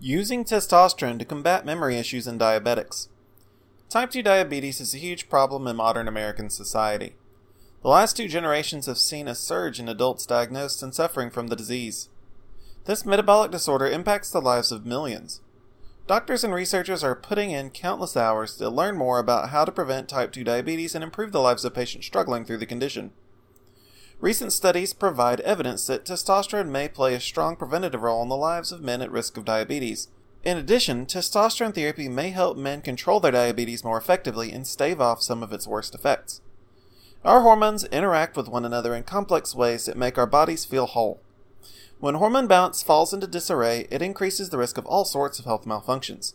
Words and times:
Using 0.00 0.44
testosterone 0.44 1.18
to 1.18 1.24
combat 1.24 1.66
memory 1.66 1.96
issues 1.96 2.28
in 2.28 2.38
diabetics. 2.38 3.08
Type 3.88 4.12
2 4.12 4.22
diabetes 4.22 4.80
is 4.80 4.94
a 4.94 4.98
huge 4.98 5.28
problem 5.28 5.66
in 5.66 5.74
modern 5.74 6.06
American 6.06 6.50
society. 6.50 7.16
The 7.82 7.88
last 7.88 8.16
two 8.16 8.28
generations 8.28 8.86
have 8.86 8.98
seen 8.98 9.26
a 9.26 9.34
surge 9.34 9.80
in 9.80 9.88
adults 9.88 10.24
diagnosed 10.24 10.84
and 10.84 10.94
suffering 10.94 11.30
from 11.30 11.48
the 11.48 11.56
disease. 11.56 12.10
This 12.84 13.04
metabolic 13.04 13.50
disorder 13.50 13.88
impacts 13.88 14.30
the 14.30 14.40
lives 14.40 14.70
of 14.70 14.86
millions. 14.86 15.40
Doctors 16.06 16.44
and 16.44 16.54
researchers 16.54 17.02
are 17.02 17.16
putting 17.16 17.50
in 17.50 17.70
countless 17.70 18.16
hours 18.16 18.56
to 18.58 18.70
learn 18.70 18.96
more 18.96 19.18
about 19.18 19.50
how 19.50 19.64
to 19.64 19.72
prevent 19.72 20.08
type 20.08 20.30
2 20.30 20.44
diabetes 20.44 20.94
and 20.94 21.02
improve 21.02 21.32
the 21.32 21.40
lives 21.40 21.64
of 21.64 21.74
patients 21.74 22.06
struggling 22.06 22.44
through 22.44 22.58
the 22.58 22.66
condition. 22.66 23.10
Recent 24.20 24.52
studies 24.52 24.92
provide 24.92 25.40
evidence 25.40 25.86
that 25.86 26.04
testosterone 26.04 26.70
may 26.70 26.88
play 26.88 27.14
a 27.14 27.20
strong 27.20 27.54
preventative 27.54 28.02
role 28.02 28.20
in 28.22 28.28
the 28.28 28.36
lives 28.36 28.72
of 28.72 28.82
men 28.82 29.00
at 29.00 29.12
risk 29.12 29.36
of 29.36 29.44
diabetes. 29.44 30.08
In 30.42 30.56
addition, 30.56 31.06
testosterone 31.06 31.72
therapy 31.74 32.08
may 32.08 32.30
help 32.30 32.56
men 32.56 32.80
control 32.80 33.20
their 33.20 33.30
diabetes 33.30 33.84
more 33.84 33.96
effectively 33.96 34.50
and 34.50 34.66
stave 34.66 35.00
off 35.00 35.22
some 35.22 35.42
of 35.42 35.52
its 35.52 35.68
worst 35.68 35.94
effects. 35.94 36.40
Our 37.24 37.42
hormones 37.42 37.84
interact 37.84 38.36
with 38.36 38.48
one 38.48 38.64
another 38.64 38.92
in 38.94 39.04
complex 39.04 39.54
ways 39.54 39.86
that 39.86 39.96
make 39.96 40.18
our 40.18 40.26
bodies 40.26 40.64
feel 40.64 40.86
whole. 40.86 41.20
When 42.00 42.16
hormone 42.16 42.48
balance 42.48 42.82
falls 42.82 43.12
into 43.12 43.26
disarray, 43.28 43.86
it 43.88 44.02
increases 44.02 44.50
the 44.50 44.58
risk 44.58 44.78
of 44.78 44.86
all 44.86 45.04
sorts 45.04 45.38
of 45.38 45.44
health 45.44 45.64
malfunctions. 45.64 46.34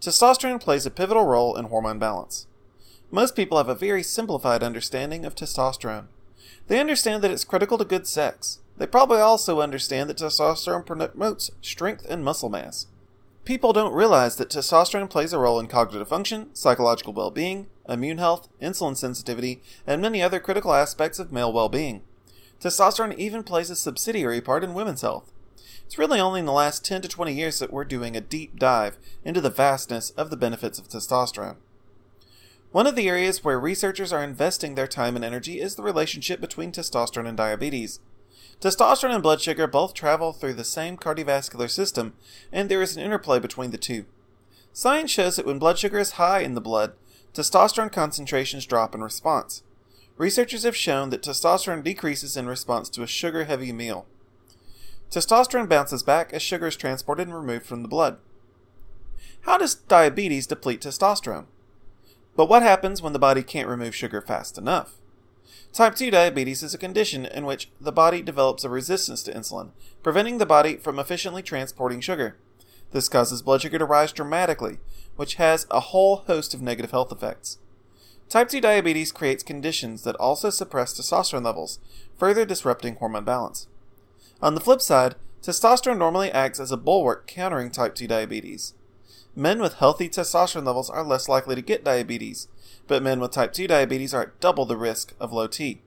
Testosterone 0.00 0.60
plays 0.60 0.86
a 0.86 0.90
pivotal 0.90 1.24
role 1.24 1.56
in 1.56 1.66
hormone 1.66 1.98
balance. 1.98 2.46
Most 3.10 3.36
people 3.36 3.58
have 3.58 3.68
a 3.68 3.74
very 3.74 4.02
simplified 4.02 4.62
understanding 4.62 5.26
of 5.26 5.34
testosterone. 5.34 6.06
They 6.68 6.80
understand 6.80 7.22
that 7.22 7.30
it's 7.30 7.44
critical 7.44 7.78
to 7.78 7.84
good 7.84 8.06
sex. 8.06 8.60
They 8.76 8.86
probably 8.86 9.20
also 9.20 9.60
understand 9.60 10.08
that 10.08 10.18
testosterone 10.18 10.86
promotes 10.86 11.50
strength 11.60 12.06
and 12.08 12.24
muscle 12.24 12.48
mass. 12.48 12.86
People 13.44 13.72
don't 13.72 13.92
realize 13.92 14.36
that 14.36 14.50
testosterone 14.50 15.10
plays 15.10 15.32
a 15.32 15.38
role 15.38 15.58
in 15.58 15.66
cognitive 15.66 16.08
function, 16.08 16.54
psychological 16.54 17.12
well 17.12 17.30
being, 17.30 17.66
immune 17.88 18.18
health, 18.18 18.48
insulin 18.60 18.96
sensitivity, 18.96 19.60
and 19.86 20.00
many 20.00 20.22
other 20.22 20.38
critical 20.38 20.72
aspects 20.72 21.18
of 21.18 21.32
male 21.32 21.52
well 21.52 21.68
being. 21.68 22.02
Testosterone 22.60 23.16
even 23.16 23.42
plays 23.42 23.70
a 23.70 23.76
subsidiary 23.76 24.40
part 24.40 24.62
in 24.62 24.74
women's 24.74 25.00
health. 25.00 25.32
It's 25.84 25.98
really 25.98 26.20
only 26.20 26.40
in 26.40 26.46
the 26.46 26.52
last 26.52 26.84
10 26.84 27.02
to 27.02 27.08
20 27.08 27.34
years 27.34 27.58
that 27.58 27.72
we're 27.72 27.84
doing 27.84 28.16
a 28.16 28.20
deep 28.20 28.58
dive 28.58 28.96
into 29.24 29.40
the 29.40 29.50
vastness 29.50 30.10
of 30.10 30.30
the 30.30 30.36
benefits 30.36 30.78
of 30.78 30.88
testosterone. 30.88 31.56
One 32.72 32.86
of 32.86 32.94
the 32.94 33.08
areas 33.08 33.42
where 33.42 33.58
researchers 33.58 34.12
are 34.12 34.22
investing 34.22 34.76
their 34.76 34.86
time 34.86 35.16
and 35.16 35.24
energy 35.24 35.60
is 35.60 35.74
the 35.74 35.82
relationship 35.82 36.40
between 36.40 36.70
testosterone 36.70 37.26
and 37.26 37.36
diabetes. 37.36 37.98
Testosterone 38.60 39.14
and 39.14 39.22
blood 39.22 39.40
sugar 39.40 39.66
both 39.66 39.92
travel 39.92 40.32
through 40.32 40.54
the 40.54 40.62
same 40.62 40.96
cardiovascular 40.96 41.68
system, 41.68 42.14
and 42.52 42.68
there 42.68 42.80
is 42.80 42.96
an 42.96 43.02
interplay 43.02 43.40
between 43.40 43.72
the 43.72 43.78
two. 43.78 44.04
Science 44.72 45.10
shows 45.10 45.34
that 45.34 45.46
when 45.46 45.58
blood 45.58 45.80
sugar 45.80 45.98
is 45.98 46.12
high 46.12 46.40
in 46.40 46.54
the 46.54 46.60
blood, 46.60 46.92
testosterone 47.34 47.90
concentrations 47.90 48.66
drop 48.66 48.94
in 48.94 49.02
response. 49.02 49.64
Researchers 50.16 50.62
have 50.62 50.76
shown 50.76 51.10
that 51.10 51.22
testosterone 51.22 51.82
decreases 51.82 52.36
in 52.36 52.46
response 52.46 52.88
to 52.90 53.02
a 53.02 53.06
sugar 53.08 53.46
heavy 53.46 53.72
meal. 53.72 54.06
Testosterone 55.10 55.68
bounces 55.68 56.04
back 56.04 56.32
as 56.32 56.40
sugar 56.40 56.68
is 56.68 56.76
transported 56.76 57.26
and 57.26 57.36
removed 57.36 57.66
from 57.66 57.82
the 57.82 57.88
blood. 57.88 58.18
How 59.40 59.58
does 59.58 59.74
diabetes 59.74 60.46
deplete 60.46 60.82
testosterone? 60.82 61.46
But 62.40 62.48
what 62.48 62.62
happens 62.62 63.02
when 63.02 63.12
the 63.12 63.18
body 63.18 63.42
can't 63.42 63.68
remove 63.68 63.94
sugar 63.94 64.22
fast 64.22 64.56
enough? 64.56 64.94
Type 65.74 65.94
2 65.94 66.10
diabetes 66.10 66.62
is 66.62 66.72
a 66.72 66.78
condition 66.78 67.26
in 67.26 67.44
which 67.44 67.68
the 67.78 67.92
body 67.92 68.22
develops 68.22 68.64
a 68.64 68.70
resistance 68.70 69.22
to 69.24 69.34
insulin, 69.34 69.72
preventing 70.02 70.38
the 70.38 70.46
body 70.46 70.76
from 70.78 70.98
efficiently 70.98 71.42
transporting 71.42 72.00
sugar. 72.00 72.38
This 72.92 73.10
causes 73.10 73.42
blood 73.42 73.60
sugar 73.60 73.78
to 73.78 73.84
rise 73.84 74.10
dramatically, 74.10 74.78
which 75.16 75.34
has 75.34 75.66
a 75.70 75.80
whole 75.80 76.16
host 76.28 76.54
of 76.54 76.62
negative 76.62 76.92
health 76.92 77.12
effects. 77.12 77.58
Type 78.30 78.48
2 78.48 78.62
diabetes 78.62 79.12
creates 79.12 79.42
conditions 79.42 80.02
that 80.04 80.16
also 80.16 80.48
suppress 80.48 80.98
testosterone 80.98 81.44
levels, 81.44 81.78
further 82.16 82.46
disrupting 82.46 82.94
hormone 82.94 83.24
balance. 83.24 83.66
On 84.40 84.54
the 84.54 84.62
flip 84.62 84.80
side, 84.80 85.14
testosterone 85.42 85.98
normally 85.98 86.32
acts 86.32 86.58
as 86.58 86.72
a 86.72 86.78
bulwark 86.78 87.26
countering 87.26 87.70
type 87.70 87.94
2 87.94 88.06
diabetes. 88.06 88.72
Men 89.36 89.60
with 89.60 89.74
healthy 89.74 90.08
testosterone 90.08 90.66
levels 90.66 90.90
are 90.90 91.04
less 91.04 91.28
likely 91.28 91.54
to 91.54 91.62
get 91.62 91.84
diabetes, 91.84 92.48
but 92.88 93.02
men 93.02 93.20
with 93.20 93.30
type 93.30 93.52
2 93.52 93.68
diabetes 93.68 94.12
are 94.12 94.22
at 94.22 94.40
double 94.40 94.66
the 94.66 94.76
risk 94.76 95.14
of 95.20 95.32
low 95.32 95.46
T. 95.46 95.82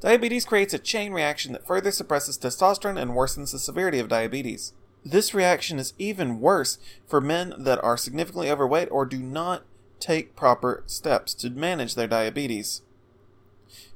Diabetes 0.00 0.44
creates 0.44 0.72
a 0.72 0.78
chain 0.78 1.12
reaction 1.12 1.52
that 1.52 1.66
further 1.66 1.90
suppresses 1.90 2.38
testosterone 2.38 3.00
and 3.00 3.10
worsens 3.10 3.52
the 3.52 3.58
severity 3.58 3.98
of 3.98 4.08
diabetes. 4.08 4.72
This 5.04 5.34
reaction 5.34 5.78
is 5.78 5.92
even 5.98 6.40
worse 6.40 6.78
for 7.06 7.20
men 7.20 7.54
that 7.58 7.82
are 7.82 7.96
significantly 7.96 8.50
overweight 8.50 8.88
or 8.90 9.04
do 9.04 9.18
not 9.18 9.64
take 10.00 10.36
proper 10.36 10.82
steps 10.86 11.34
to 11.34 11.50
manage 11.50 11.94
their 11.94 12.06
diabetes. 12.06 12.82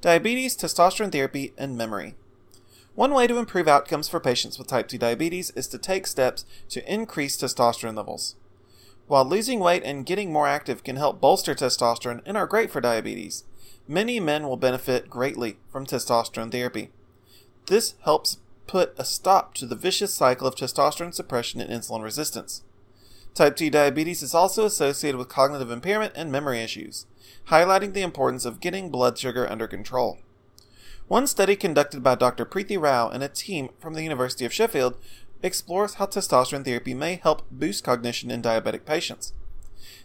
Diabetes, 0.00 0.56
testosterone 0.56 1.12
therapy, 1.12 1.54
and 1.56 1.78
memory. 1.78 2.14
One 2.94 3.14
way 3.14 3.26
to 3.26 3.38
improve 3.38 3.68
outcomes 3.68 4.08
for 4.08 4.20
patients 4.20 4.58
with 4.58 4.68
type 4.68 4.88
2 4.88 4.98
diabetes 4.98 5.50
is 5.52 5.66
to 5.68 5.78
take 5.78 6.06
steps 6.06 6.44
to 6.68 6.92
increase 6.92 7.36
testosterone 7.36 7.96
levels. 7.96 8.36
While 9.06 9.24
losing 9.24 9.60
weight 9.60 9.82
and 9.84 10.06
getting 10.06 10.32
more 10.32 10.46
active 10.46 10.84
can 10.84 10.96
help 10.96 11.20
bolster 11.20 11.54
testosterone 11.54 12.22
and 12.24 12.36
are 12.36 12.46
great 12.46 12.70
for 12.70 12.80
diabetes, 12.80 13.44
many 13.88 14.20
men 14.20 14.48
will 14.48 14.56
benefit 14.56 15.10
greatly 15.10 15.58
from 15.70 15.86
testosterone 15.86 16.50
therapy. 16.50 16.90
This 17.66 17.94
helps 18.04 18.38
put 18.66 18.94
a 18.96 19.04
stop 19.04 19.54
to 19.54 19.66
the 19.66 19.76
vicious 19.76 20.14
cycle 20.14 20.46
of 20.46 20.54
testosterone 20.54 21.14
suppression 21.14 21.60
and 21.60 21.70
insulin 21.70 22.02
resistance. 22.02 22.62
Type 23.34 23.56
2 23.56 23.70
diabetes 23.70 24.22
is 24.22 24.34
also 24.34 24.64
associated 24.64 25.18
with 25.18 25.28
cognitive 25.28 25.70
impairment 25.70 26.12
and 26.14 26.30
memory 26.30 26.60
issues, 26.60 27.06
highlighting 27.48 27.94
the 27.94 28.02
importance 28.02 28.44
of 28.44 28.60
getting 28.60 28.90
blood 28.90 29.18
sugar 29.18 29.50
under 29.50 29.66
control. 29.66 30.18
One 31.08 31.26
study 31.26 31.56
conducted 31.56 32.02
by 32.02 32.14
Dr. 32.14 32.44
Preeti 32.44 32.80
Rao 32.80 33.08
and 33.08 33.22
a 33.22 33.28
team 33.28 33.70
from 33.78 33.94
the 33.94 34.02
University 34.02 34.44
of 34.44 34.52
Sheffield 34.52 34.96
explores 35.42 35.94
how 35.94 36.06
testosterone 36.06 36.64
therapy 36.64 36.94
may 36.94 37.16
help 37.16 37.42
boost 37.50 37.84
cognition 37.84 38.30
in 38.30 38.42
diabetic 38.42 38.84
patients. 38.84 39.32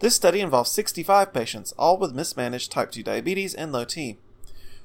This 0.00 0.16
study 0.16 0.40
involves 0.40 0.70
65 0.70 1.32
patients, 1.32 1.72
all 1.78 1.98
with 1.98 2.14
mismanaged 2.14 2.72
type 2.72 2.90
2 2.90 3.02
diabetes 3.02 3.54
and 3.54 3.72
low 3.72 3.84
T. 3.84 4.18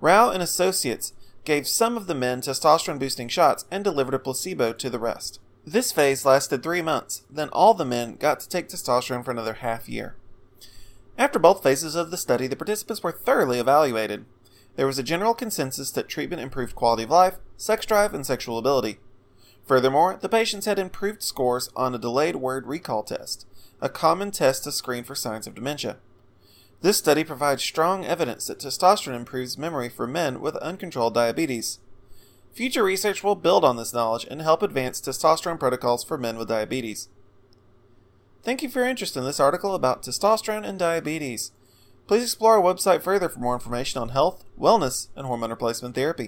Rao 0.00 0.30
and 0.30 0.42
associates 0.42 1.12
gave 1.44 1.66
some 1.66 1.96
of 1.96 2.06
the 2.06 2.14
men 2.14 2.40
testosterone 2.40 2.98
boosting 2.98 3.28
shots 3.28 3.64
and 3.70 3.82
delivered 3.82 4.14
a 4.14 4.18
placebo 4.18 4.72
to 4.74 4.90
the 4.90 4.98
rest. 4.98 5.40
This 5.64 5.92
phase 5.92 6.24
lasted 6.24 6.62
three 6.62 6.82
months, 6.82 7.22
then 7.30 7.48
all 7.50 7.74
the 7.74 7.84
men 7.84 8.16
got 8.16 8.40
to 8.40 8.48
take 8.48 8.68
testosterone 8.68 9.24
for 9.24 9.30
another 9.30 9.54
half 9.54 9.88
year. 9.88 10.14
After 11.16 11.38
both 11.38 11.62
phases 11.62 11.94
of 11.94 12.10
the 12.10 12.16
study, 12.16 12.46
the 12.46 12.56
participants 12.56 13.02
were 13.02 13.12
thoroughly 13.12 13.58
evaluated. 13.58 14.24
There 14.76 14.86
was 14.86 14.98
a 14.98 15.02
general 15.02 15.34
consensus 15.34 15.90
that 15.90 16.08
treatment 16.08 16.40
improved 16.40 16.76
quality 16.76 17.02
of 17.02 17.10
life, 17.10 17.38
sex 17.56 17.84
drive, 17.84 18.14
and 18.14 18.24
sexual 18.24 18.58
ability. 18.58 18.98
Furthermore, 19.68 20.18
the 20.18 20.30
patients 20.30 20.64
had 20.64 20.78
improved 20.78 21.22
scores 21.22 21.68
on 21.76 21.94
a 21.94 21.98
delayed 21.98 22.36
word 22.36 22.66
recall 22.66 23.02
test, 23.02 23.46
a 23.82 23.90
common 23.90 24.30
test 24.30 24.64
to 24.64 24.72
screen 24.72 25.04
for 25.04 25.14
signs 25.14 25.46
of 25.46 25.54
dementia. 25.54 25.98
This 26.80 26.96
study 26.96 27.22
provides 27.22 27.62
strong 27.62 28.04
evidence 28.04 28.46
that 28.46 28.60
testosterone 28.60 29.14
improves 29.14 29.58
memory 29.58 29.90
for 29.90 30.06
men 30.06 30.40
with 30.40 30.56
uncontrolled 30.56 31.12
diabetes. 31.12 31.80
Future 32.54 32.82
research 32.82 33.22
will 33.22 33.34
build 33.34 33.62
on 33.62 33.76
this 33.76 33.92
knowledge 33.92 34.26
and 34.30 34.40
help 34.40 34.62
advance 34.62 35.02
testosterone 35.02 35.60
protocols 35.60 36.02
for 36.02 36.16
men 36.16 36.38
with 36.38 36.48
diabetes. 36.48 37.08
Thank 38.42 38.62
you 38.62 38.70
for 38.70 38.78
your 38.78 38.88
interest 38.88 39.18
in 39.18 39.24
this 39.24 39.38
article 39.38 39.74
about 39.74 40.02
testosterone 40.02 40.66
and 40.66 40.78
diabetes. 40.78 41.52
Please 42.06 42.22
explore 42.22 42.56
our 42.56 42.62
website 42.62 43.02
further 43.02 43.28
for 43.28 43.38
more 43.38 43.54
information 43.54 44.00
on 44.00 44.08
health, 44.08 44.44
wellness, 44.58 45.08
and 45.14 45.26
hormone 45.26 45.50
replacement 45.50 45.94
therapy. 45.94 46.26